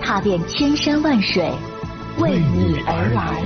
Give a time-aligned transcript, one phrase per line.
[0.00, 1.50] 踏遍千山万水，
[2.18, 3.42] 为你而来。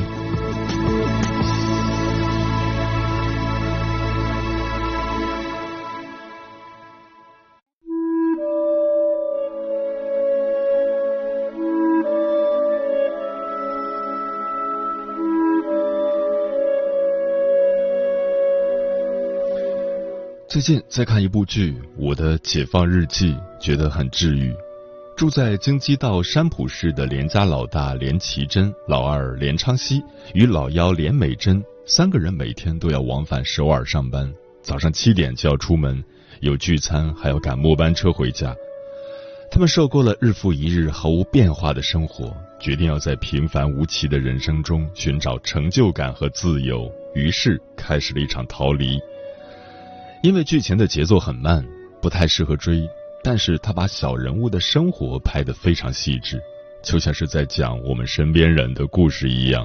[20.48, 24.52] 最近在看一部剧《我的解放日记》，觉得很治愈。
[25.20, 36.02] 住在京畿道山浦市的连家老大连奇珍、老二连昌熙与老幺连美珍三个人每天都要往返首尔上班，早上七点就要出门，
[36.40, 38.56] 有聚餐还要赶末班车回家。
[39.50, 48.98] 他们受够了日复一日毫无变化的生活，决定要在平凡无奇的人生中寻找成就感和自由，于是开始了一场逃离。
[50.22, 51.62] 因为剧情的节奏很慢，
[52.00, 52.88] 不太适合追，
[53.22, 56.40] 但是他把小人物的生活拍得非常细致，
[56.82, 59.64] 就像是在讲我们身边人的故事一样。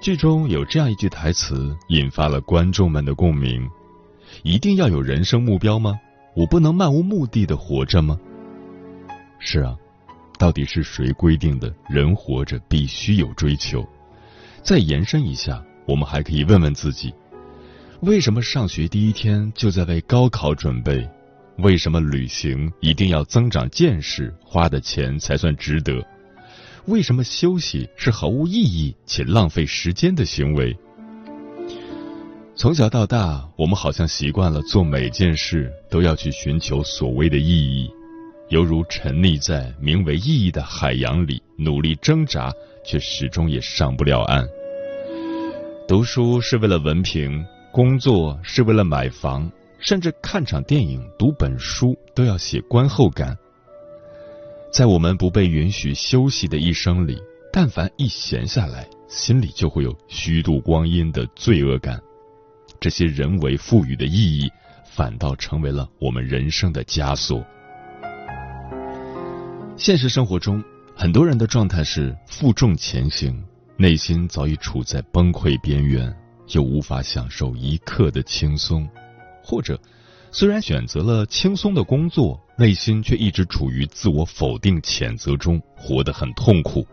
[0.00, 3.68] 剧中有这样一句台词，引发了观众们的共鸣
[4.44, 5.98] ：“一定要有人生目标吗？
[6.36, 8.16] 我不能漫无目的的活着吗？”
[9.40, 9.76] 是啊，
[10.38, 13.84] 到底是谁规定的人活着必须有追求？
[14.62, 17.12] 再延伸一下，我们还可以问问自己。
[18.00, 21.08] 为什么上学第一天就在为高考准备？
[21.58, 26.06] 为什么旅行一定要增长见识，花的钱才算值得？
[26.86, 30.76] 为什么休息是毫无意义且浪费时间的行为？
[32.54, 37.90] 从小到大，我们好像习惯了做每件事都要去寻求所谓的意义，
[38.50, 42.52] 犹如沉溺在名为意义的海洋里，努力挣扎，
[42.84, 44.46] 却始终也上不了岸。
[45.88, 47.44] 读书是为了文凭。
[47.70, 49.48] 工作是为了买房，
[49.78, 53.36] 甚至看场电影、读本书都要写观后感。
[54.72, 57.18] 在我们不被允许休息的一生里，
[57.52, 62.00] 但凡一闲下来，心里就会有虚度光阴的罪恶感。
[62.80, 64.50] 这些人为赋予的意义，
[64.84, 67.44] 反倒成为了我们人生的枷锁。
[69.76, 70.62] 现实生活中，
[70.94, 73.42] 很多人的状态是负重前行，
[73.76, 76.14] 内心早已处在崩溃边缘。
[76.52, 78.88] 又无法享受一刻的轻松，
[79.48, 79.80] 或者
[80.30, 86.86] 虽然选择了轻松的工作，内心却一直处于自我否定、谴责中，活得很痛苦。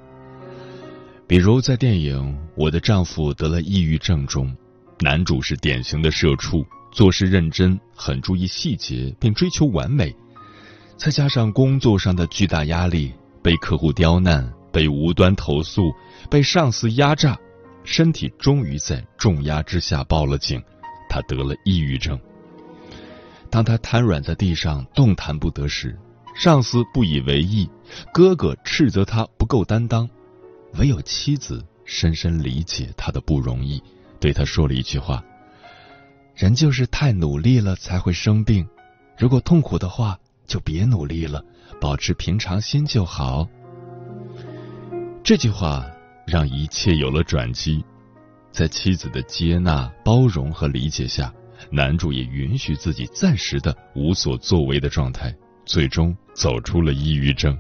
[1.28, 2.18] 比如在电影
[2.56, 4.56] 《我的丈夫得了抑郁症》中，
[5.02, 10.16] 男主是典型的社畜，做事认真，很注意细节，并追求完美。
[10.96, 13.12] 再加上工作上的巨大压力，
[13.44, 15.92] 被客户刁难，被无端投诉，
[16.30, 17.38] 被上司压榨。
[17.84, 20.64] 身体终于在重压之下报了警，
[21.10, 22.18] 他得了抑郁症。
[23.56, 25.98] 当他瘫软在地上动弹不得时，
[26.36, 27.70] 上司不以为意，
[28.14, 30.10] 哥哥斥责他不够担当，
[30.74, 33.82] 唯有妻子深深理解他的不容易，
[34.20, 35.24] 对他说了一句话
[36.36, 38.68] ：“人就是太努力了才会生病，
[39.18, 41.42] 如果痛苦的话就别努力了，
[41.80, 43.48] 保持平常心就好。”
[45.24, 45.90] 这句话。
[46.28, 47.86] 让一切有了转机，
[48.52, 51.32] 在妻子的接纳、包容和理解下，
[51.72, 57.58] 男主也允许自己暂时的无所作为的状态，最终走出了抑郁症。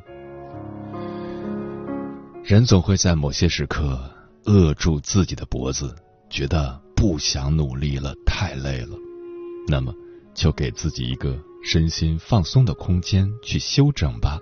[2.43, 3.99] 人总会在某些时刻
[4.45, 5.95] 扼住自己的脖子，
[6.29, 8.97] 觉得不想努力了，太累了，
[9.67, 9.93] 那么
[10.33, 14.37] 就给自己一个身心放松的空间去休整吧。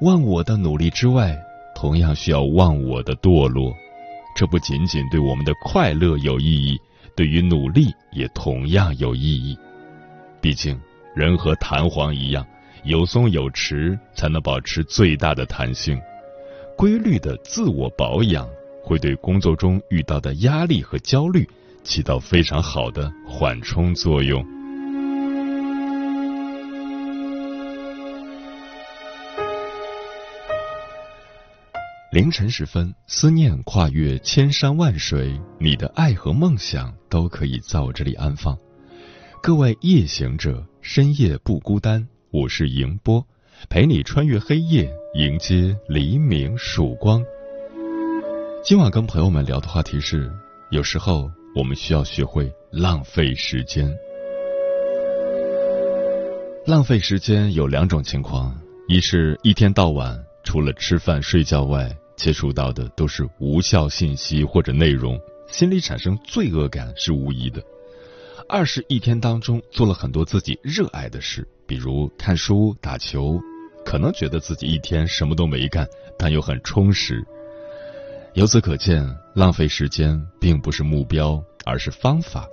[0.00, 1.36] 忘我的努力之外。
[1.80, 3.72] 同样需要忘我的堕落，
[4.34, 6.76] 这不仅仅对我们的快乐有意义，
[7.18, 9.58] 对于努力也同样有意义。
[10.40, 10.80] 毕竟，
[11.16, 12.46] 人和弹簧一样，
[12.84, 16.00] 有松有弛，才能保持最大的弹性。
[16.76, 18.48] 规律的自我保养，
[18.84, 21.44] 会对工作中遇到的压力和焦虑
[21.82, 24.46] 起到非常好的缓冲作用。
[32.10, 38.56] 凌晨时分，思念跨越千山万水，你的爱和梦想都可以在我这里安放。
[39.42, 43.22] 各位夜行者，深夜不孤单，我是迎波，
[43.68, 47.22] 陪你穿越黑夜，迎接黎明曙光。
[48.64, 50.32] 今晚跟朋友们聊的话题是：
[50.70, 53.94] 有时候我们需要学会浪费时间。
[56.64, 58.58] 浪费时间有两种情况：
[58.88, 67.60] 一是一天到晚除了吃饭睡觉外，接触到的都是无效信息或者内容，心里产生罪恶感是无疑的；
[68.48, 73.38] 二是一天当中做了很多自己热爱的事，比如看书、打球，
[73.84, 75.86] 可能觉得自己一天什么都没干，
[76.18, 77.24] 但又很充实。
[78.34, 79.04] 由此可见，
[79.34, 82.46] 浪费时间并不是目标，而是方法。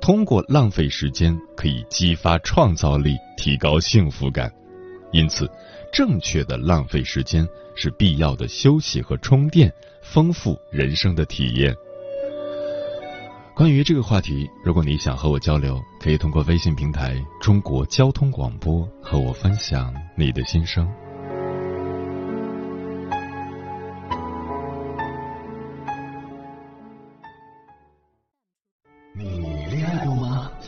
[0.00, 4.52] 通过浪费时间，可以激发创造力，提高幸福感。
[5.12, 5.50] 因此，
[5.92, 9.72] 正确的浪费时间是必要的休息和充电，
[10.02, 11.74] 丰富人生的体验。
[13.54, 20.90] 关于这个话题，如果你想和我交流，可以通过微信平台“中国交通广播”和我分享你的心声。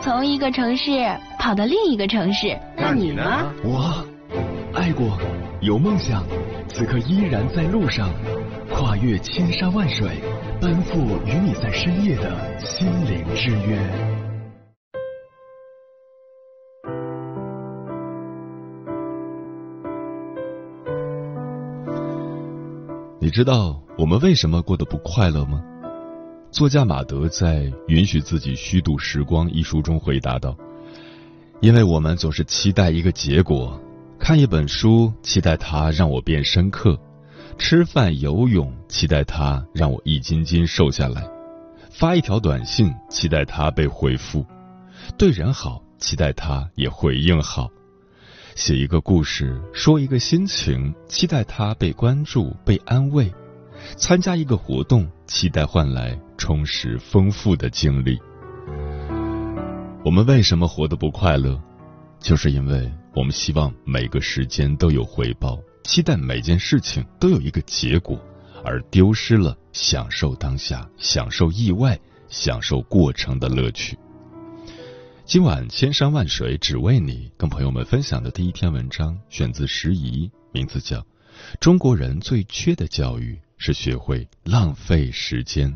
[0.00, 0.84] 从一个城市
[1.38, 2.58] 跑到另一个城市。
[2.76, 3.22] 那你呢？
[3.64, 4.04] 我。
[4.74, 5.16] 爱过，
[5.60, 6.24] 有梦想，
[6.68, 8.10] 此刻依然在路上，
[8.72, 10.20] 跨越千山万水，
[10.60, 13.78] 奔赴与你在深夜的心灵之约。
[23.20, 25.62] 你知道我们为什么过得不快乐吗？
[26.54, 30.56] 作家马德在《允许自己虚度时光》一书中回答道
[31.60, 33.76] ：“因为我们总是期待一个结果。”
[34.20, 36.96] 看一本书，期待它让我变深刻；
[37.58, 41.28] 吃饭、游泳，期待它让我一斤斤瘦下来；
[41.90, 44.46] 发一条短信，期待它被回复；
[45.18, 47.66] 对人好，期待他也回应好；
[48.54, 53.26] 写一个故事，说一个心情，期待他被关注、被安慰；
[53.96, 58.18] 参加一个活动，期待换来充实丰富的经历。
[60.04, 61.60] 我们为什么活得不快乐？
[62.20, 62.92] 就是因为。
[63.16, 68.18] 我们希望每个时间都有回报，期待每件事情都有一个结果，
[68.64, 71.96] 而丢失了享受当下、享受意外、
[72.28, 73.96] 享受过程的乐趣。
[75.24, 80.98] 今晚千山万水只为你，跟朋友们分享的第一篇文章选自时宜，名字叫
[81.60, 85.66] 《中国人最缺的教育是学会浪费时间》。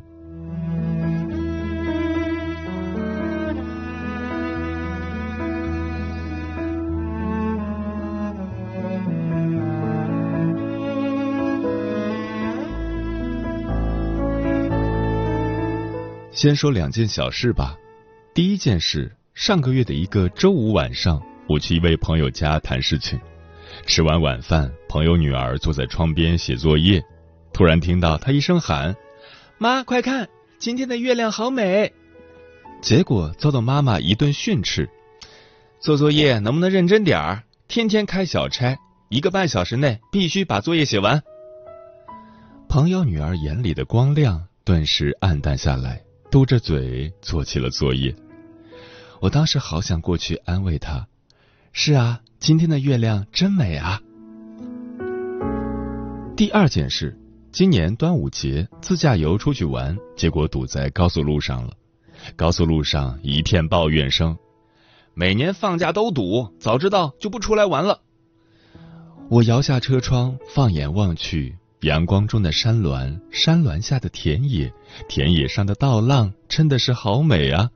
[16.30, 17.74] 先说两件小事吧。
[18.34, 23.18] 第一件事，上个月的一个周五晚上，我去一位朋友家谈事情。
[23.86, 27.02] 吃完晚饭，朋友女儿坐在窗边写作业，
[27.58, 28.94] 突然听到她一声喊
[29.58, 30.28] ：“妈，快看，
[30.60, 31.92] 今天的月亮好美！”
[32.80, 34.88] 结果遭到妈妈一顿训斥
[35.82, 37.42] ：“做作业能不能认真点儿？
[37.66, 38.78] 天天开小差，
[39.08, 41.20] 一个半小时内必须把作业写完。”
[42.70, 46.00] 朋友女儿眼里的光亮顿时暗淡下来。
[46.30, 48.14] 嘟着嘴做起了作业，
[49.18, 51.08] 我当时好想过去安慰他。
[51.72, 54.00] 是啊，今天的月亮真美啊。
[56.36, 57.18] 第二件事，
[57.50, 61.72] 今年端午节自驾游出去玩，结果堵在高速路上了。
[62.36, 64.36] 高速路上一片抱怨声，
[65.14, 68.00] 每年放假都堵，早知道就不出来玩了。
[69.30, 71.56] 我摇下车窗，放眼望去。
[71.82, 74.72] 阳光中的山峦，山峦下的田野，
[75.08, 77.70] 田野上的稻浪，真的是好美啊！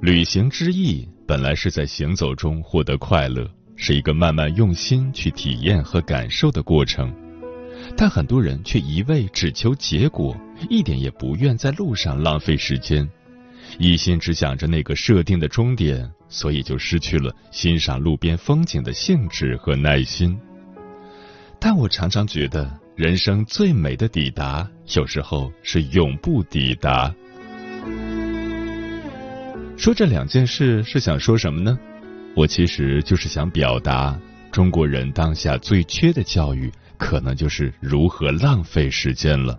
[0.00, 7.10] 旅行之意本来是在行走中获得快乐，是一个慢慢用心去体验和感受的过程。
[7.96, 10.36] 但很多人却一味只求结果，
[10.68, 13.08] 一点也不愿在路上浪费时间，
[13.78, 20.36] 一心只想着那个设定的终点，所以就失去了欣赏路边风景的兴致和耐心。
[21.60, 27.14] 但我常常觉得，人生最美的抵达，有时候是永不抵达。
[29.76, 31.78] 说这两件事是想说什么呢？
[32.34, 34.18] 我其实就是想表达，
[34.50, 36.72] 中国人当下最缺的教育，
[37.02, 39.58] 可能就是如何浪费时间了。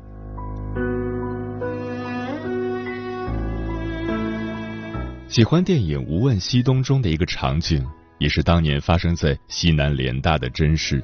[5.28, 7.86] 喜欢电影无问西东中的一个场景，
[8.18, 11.04] 也是当年发生在西南联大的真实。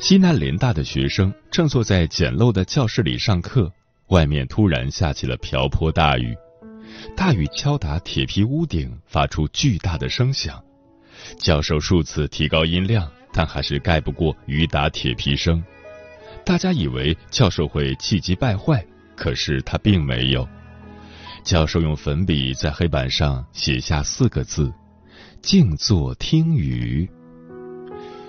[0.00, 3.70] 西南联大的学生正坐在简陋的教室里上课，
[4.08, 6.34] 外面突然下起了瓢泼大雨，
[7.14, 10.58] 大雨敲打铁皮屋顶发出巨大的声响，
[11.38, 13.10] 教授数次提高音量。
[13.36, 15.60] 但还是盖不过雨打铁皮声。
[16.46, 18.86] 大家以为教授会气急败坏，
[19.16, 20.48] 可是他并没有。
[21.42, 24.72] 教授用粉笔在黑板上写下四个字
[25.42, 27.10] ：“静坐听雨。”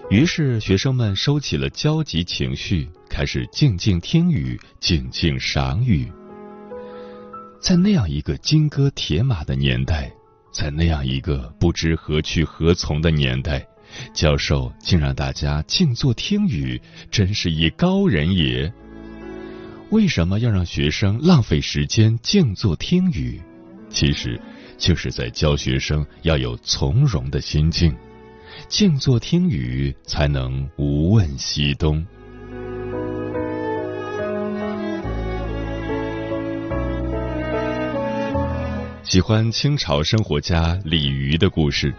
[0.10, 6.12] 于是学生们收起了焦急情绪，开始静静听雨，静静赏雨。
[7.62, 10.12] 在那样一个金戈铁马的年代。
[10.54, 13.68] 在那样一个不知何去何从的年代，
[14.14, 18.72] 教授竟让大家静坐听雨，真是一高人也。
[19.92, 23.40] 为什么要让学生浪费时间静坐听雨？
[23.90, 24.40] 其实，
[24.78, 27.96] 就是在教学生要有从容的心境，
[28.68, 32.06] 静坐听雨，才能无问西东。
[39.04, 41.94] 喜欢清朝生活家李渔的故事。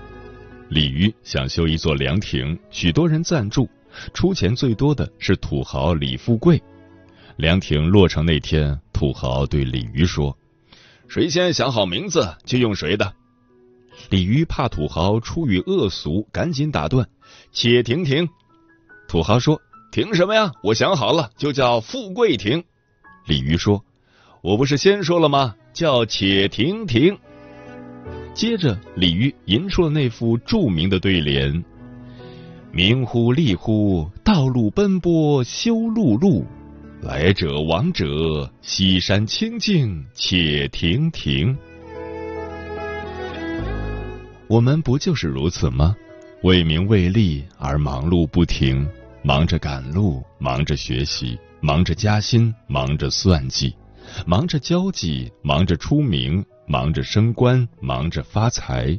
[0.68, 3.68] 李渔想修一座凉亭，许多人赞助，
[4.12, 6.60] 出钱最多的是土豪李富贵。
[7.36, 10.36] 凉亭落成那天，土豪对李渔说
[11.06, 13.14] ：“谁先想好名字，就用谁的。”
[14.10, 17.08] 李渔怕土豪出于恶俗，赶紧打断
[17.52, 18.28] ：“且停停！”
[19.06, 19.60] 土豪说
[19.92, 20.52] ：“停什么呀？
[20.64, 22.64] 我想好了，就叫富贵亭。”
[23.26, 23.84] 鲤鱼说
[24.42, 27.18] ：“我不是先说了吗？”叫且停停。
[28.36, 31.64] 接着，李煜吟出了那副著名的对联
[32.70, 36.44] ：“名乎利乎，道路奔波修路路，
[37.00, 41.56] 来者往者，西山清静且停停。”
[44.48, 45.96] 我们不就是如此吗？
[46.42, 48.86] 为名为利而忙碌不停，
[49.22, 53.74] 忙着赶路，忙着学习，忙着加薪，忙着算计。
[54.24, 58.98] 忙着交际，忙着出名，忙着升官，忙着发财。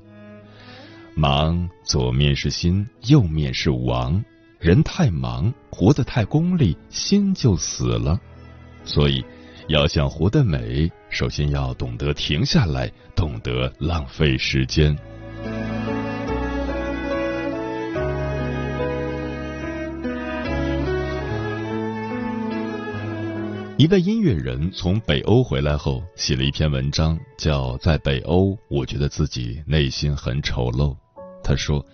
[1.13, 4.23] 忙左面是心，右面是王。
[4.59, 8.19] 人太忙，活得太功利，心就死了。
[8.83, 9.23] 所以，
[9.67, 14.97] 要想活得美，首先要懂得停下来，懂得浪费时间。
[23.77, 30.95] 一位音乐人从北欧回来后，写了一篇文章，叫《在北欧，我觉得自己内心很丑陋》。
[31.43, 31.85] 他说：“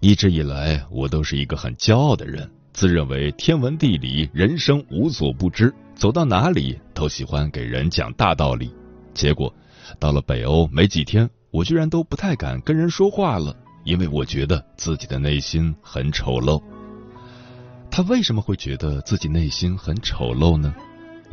[0.00, 8.70] 一直以来，我都是一个很骄傲的人，自认为天文地理、人生无所不知，走到哪里都喜欢给人讲大道理。
[9.14, 9.50] 结果
[9.98, 16.62] 到了北欧没几天，我居然都不太敢跟人说话了，因为我觉得自己的内心很丑陋。”
[17.90, 20.74] 他为什么会觉得自己内心很丑陋呢？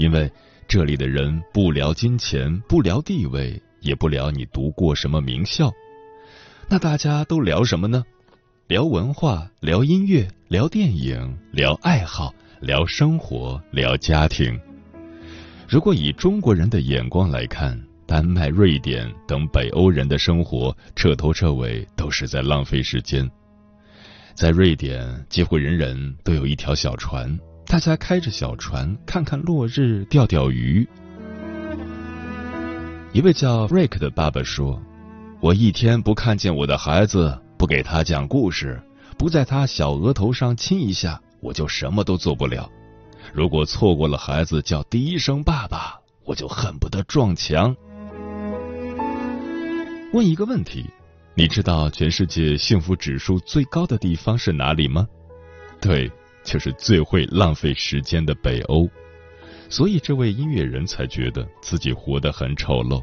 [0.02, 0.28] 因为
[0.68, 5.72] 这里的人不聊金钱，不聊地位，也不聊你读过什么名校，
[6.68, 8.04] 那大家都聊什么呢？
[8.66, 14.60] 聊文化，聊音乐，聊电影，聊爱好，聊生活，聊家庭。
[15.70, 23.30] 如果以中国人的眼光来看，丹麦、瑞典等北欧人的生活，彻头彻尾都是在浪费时间。
[24.34, 27.40] 在瑞典，几乎人人都有一条小船。
[27.72, 30.86] 大家开着小船，看看落日，钓钓鱼。
[33.14, 34.78] 一位叫瑞克的爸爸说
[35.40, 38.78] ：“我一天不看见我的孩子，不给他讲故事，
[39.18, 42.70] 不在他小额头上亲一下，我就什么都做不了。
[43.34, 47.74] 如果错过了孩子叫第一声爸爸，我就恨不得撞墙。”
[50.12, 50.86] 问一个问题：
[51.36, 55.08] 你知道全世界幸福指数最高的地方是哪里吗？
[55.80, 56.12] 对。
[56.44, 58.90] 就是最会浪费时间的北欧，
[59.70, 63.02] 所以这位音乐人才觉得自己活得很丑陋。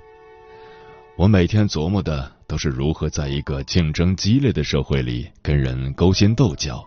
[1.16, 6.84] 我每天琢磨的都是如何在一个竞争激烈的社会里跟人勾心斗角，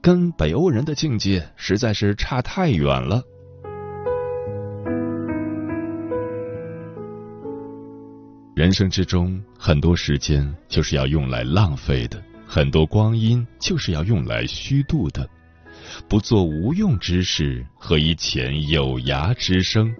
[0.00, 3.22] 跟北欧人的境界实在是差太远了。
[8.54, 15.28] 人生之中，很多时间就是要用来浪费的，很多光阴就是要用来虚度的。
[16.08, 19.94] 不做无用之事，何以遣有涯之生？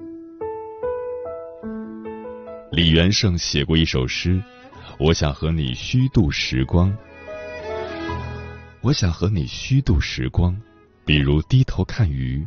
[2.70, 4.42] 李元胜写过一首诗
[4.98, 6.96] ：“我想和你虚度时光，
[8.80, 10.58] 我想和你虚度时光，
[11.04, 12.46] 比如低头看鱼，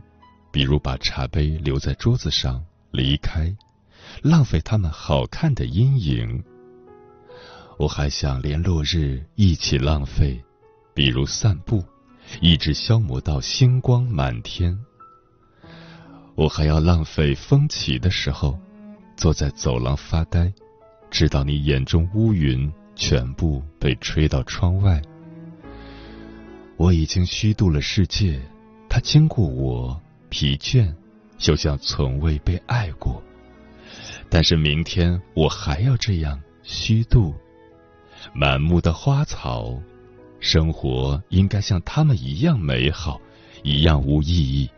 [0.51, 3.55] 比如把茶杯留在桌子上离开，
[4.23, 6.43] 浪费他们好看的阴影。
[7.77, 10.41] 我还想连落日一起浪费，
[10.93, 11.83] 比如散步，
[12.41, 14.77] 一直消磨到星光满天。
[16.36, 18.60] 我还要浪费风起的时候，
[19.15, 20.53] 坐在走廊发呆，
[21.10, 25.01] 直到你眼中乌云全部被吹到窗外。
[26.77, 28.41] 我已经虚度了世界，
[28.89, 30.94] 它经过我，疲倦，
[31.38, 33.24] 就像从未被爱过。
[34.29, 37.34] 但是明天我还要这样虚度。
[38.34, 39.79] 满目的花草，
[40.45, 43.19] 生活应该像他们一样美好，
[43.63, 44.69] 一样无意义，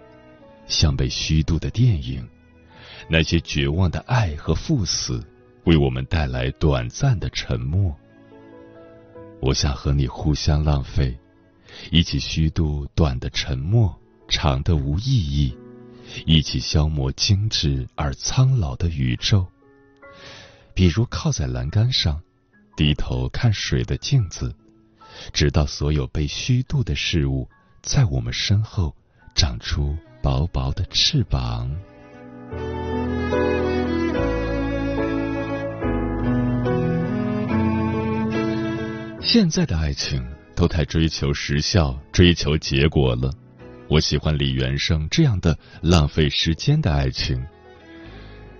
[0.65, 2.25] 像被虚度的电影。
[3.09, 5.21] 那些绝望的爱和赴死，
[5.65, 7.93] 为我们带来短暂的沉默。
[9.41, 11.13] 我想和你互相浪费，
[11.91, 13.93] 一起虚度短的沉默，
[14.29, 15.53] 长的无意义，
[16.25, 19.45] 一起消磨精致而苍老的宇宙。
[20.73, 22.21] 比如靠在栏杆上。
[22.77, 24.55] 低头看水的镜子，
[25.33, 27.47] 直到所有被虚度的事物
[27.81, 28.95] 在我们身后
[29.35, 31.69] 长出薄薄的翅膀。
[39.21, 43.29] 现在的爱情都太追求时效、追求结果了。
[43.89, 47.45] 我喜欢李元胜这样的浪费时间的爱情。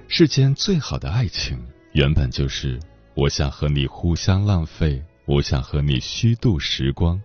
[0.07, 1.57] 世间最好的爱情，
[1.93, 2.79] 原本就是。
[3.13, 7.22] 我想和你互相浪费，我想和你虚度时光。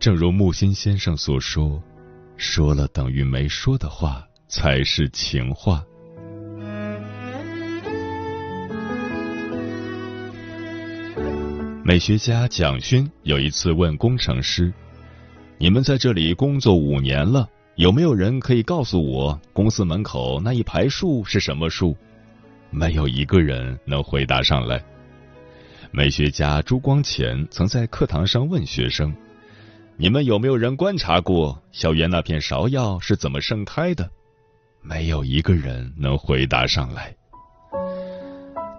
[0.00, 1.80] 正如木心先生所说
[2.36, 5.84] ：“说了等于没说的话，才是情话。”
[11.84, 14.72] 美学家蒋勋有一次问工程师
[15.56, 21.96] ：“你们在这里工作五年了，有没有人可以告诉我，公司门口那一排树是什么树？”
[22.70, 24.84] 没有一个人能回答上来。
[25.90, 29.14] 美学家朱光潜曾在课堂上问学生
[29.96, 34.08] ：“你们有没有人观察过校园那片芍药是怎么盛开的？”
[34.82, 37.14] 没有一个人能回答上来。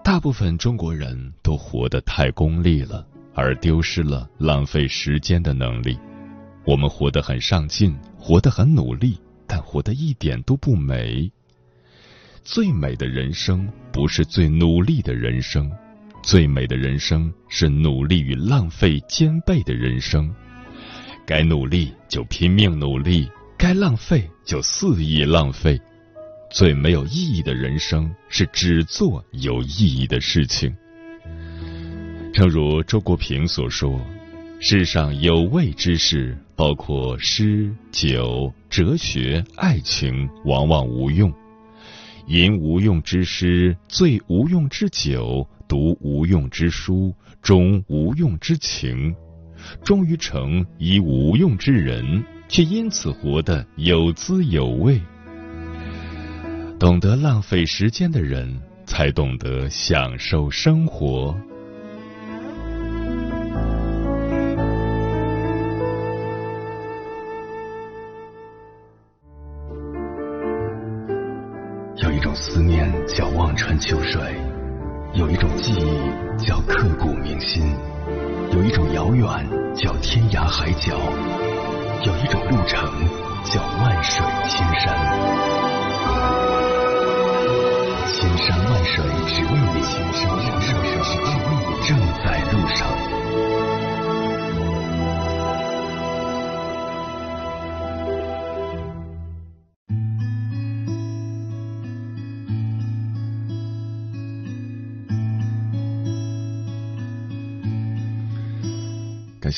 [0.04, 5.98] 大部分中国人都活得太功利了，而丢失了浪费时间的能力。
[6.64, 11.30] 我们活得很上进，活得很努力，但活得一点都不美。
[12.42, 15.70] 最美的人生不是最努力的人生，
[16.22, 20.32] 最美的人生是努力与浪费兼备的人生。
[21.26, 25.80] 该努力就拼命努力，该浪费就肆意浪费。
[26.52, 30.74] 最没有意义的人生是只做有意义的事情。
[32.32, 34.00] 正如周国平所说
[34.60, 41.32] ：“世上有味之事，包括诗、酒、哲学、爱情，往往无用。”
[42.26, 49.14] 吟无用之诗，醉无用之酒，读无用之书，终无用之情，
[49.84, 55.00] 终于成一无用之人，却因此活得有滋有味。
[56.80, 61.38] 懂得浪费时间的人，才懂得享受生活。
[80.70, 81.29] 海角，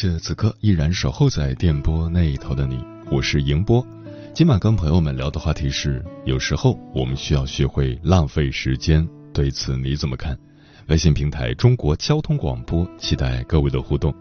[0.03, 3.87] 谢此刻依然守候在电波那一头的你，我是迎波。
[4.35, 10.37] 今晚跟朋友们聊的话题是：有时候我们需要学会浪费时间，对此你怎么看？
[10.89, 14.13] 微信平台中国交通广播，期待各位的互动。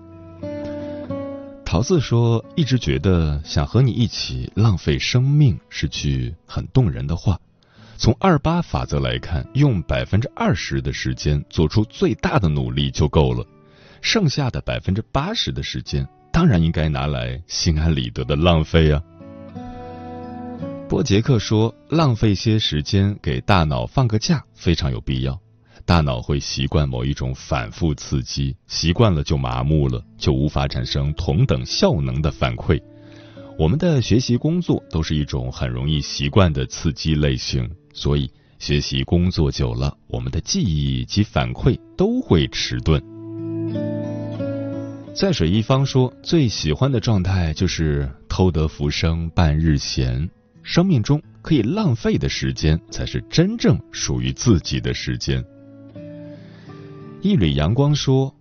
[1.66, 7.40] 桃子说，一直觉得想和你一起浪费生命是句很动人的话。
[7.98, 13.44] 从二八法则来看，用百分之二十的时间做出最大的努力就够了。
[14.02, 19.02] 剩下的百分之八十的时间，当然应该拿来心安理得的浪费啊。
[20.90, 25.40] 波杰克说：“浪费些时间给大脑放个假，非常有必要。
[25.86, 32.82] 大脑会习惯某一种反复刺激，习惯了就麻木了，就无法产生同等效能的反馈。
[33.58, 43.02] 我们的学习工作都是一种很容易习惯的刺激类型，所以学习工作久了，我们的记忆及反馈都会迟钝。”
[45.14, 50.30] 在水一方说，最喜欢的状态就是偷得浮生半日闲。
[50.64, 55.44] 生命中可以浪费的时间，才是真正属于自己的时间。
[57.22, 58.34] 一缕阳光说：“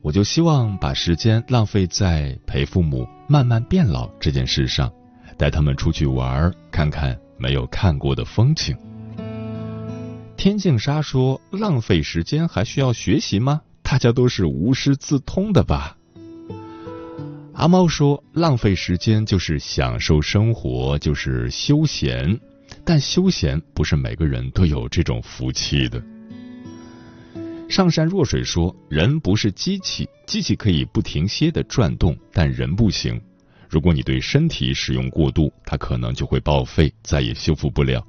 [0.00, 4.92] 我就希望把时间浪费在陪父母慢慢变老这件事上，
[5.36, 8.76] 带他们出去玩，看看没有看过的风景。”
[10.36, 13.62] 天净沙说：“浪费时间还需要学习吗？
[13.92, 15.98] 大家都是无师自通的吧。”
[17.52, 22.40] 阿猫说：“浪费时间就是享受生活，就是休闲。
[22.86, 26.02] 但休闲不是每个人都有这种福气的。”
[27.68, 33.20] 上善若水说：“人不是机器，机器可以不停歇的转动，但人不行。
[33.68, 38.02] 如果你对身体使用过度，它可能就会报废，再也修复不了。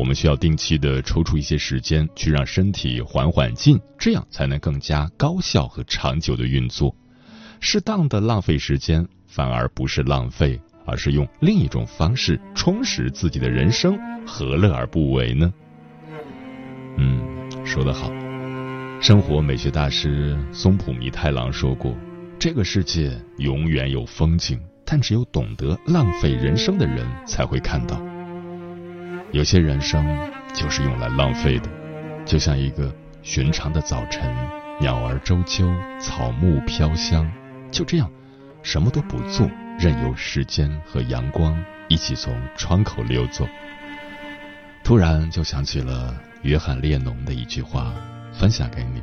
[0.00, 6.96] 我们需要定期的抽出一些时间，去让身体缓缓劲，这样才能更加高效和长久的运作。”
[7.60, 15.52] 适当的浪费时间，反而不是浪费，而是用另一种方式充实自己的人生，何乐而不为呢？
[16.96, 17.20] 嗯，
[17.66, 18.10] 说得好。
[19.02, 21.94] 生活美学大师松浦弥太郎说过
[22.40, 28.00] ：“这个世界永远有风景，但只有懂得浪费人生的人才会看到。
[29.32, 30.04] 有些人生
[30.52, 31.68] 就是用来浪费的，
[32.24, 34.28] 就像一个寻常的早晨，
[34.80, 37.30] 鸟儿啾啾，草木飘香。”
[37.70, 38.10] 就这样，
[38.62, 41.56] 什么都不做，任由时间和阳光
[41.88, 43.46] 一起从窗口溜走。
[44.82, 47.94] 突然就想起了约翰列侬的一句话，
[48.32, 49.00] 分享给你：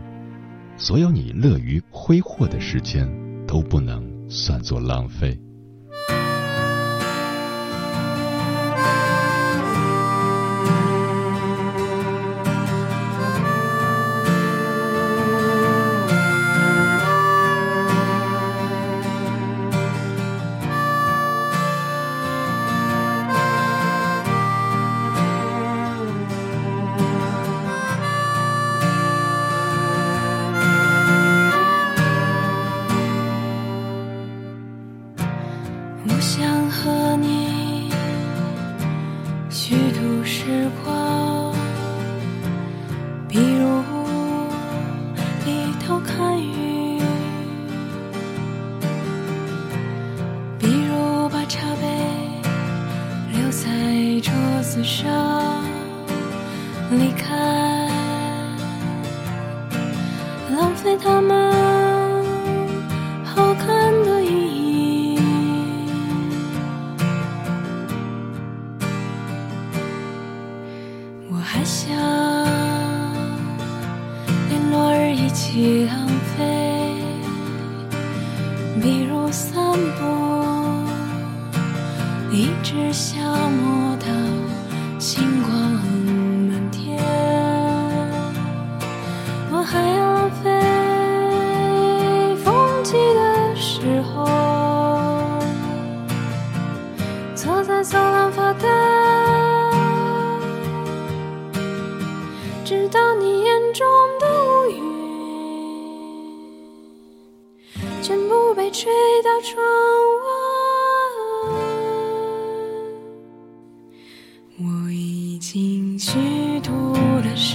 [0.76, 3.10] 所有你乐于挥霍的时间，
[3.48, 5.40] 都不能算作浪费。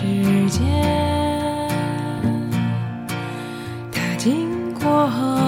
[0.03, 0.61] 时间
[3.93, 5.42] 它经过。